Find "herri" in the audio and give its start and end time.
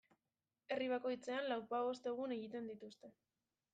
0.75-0.87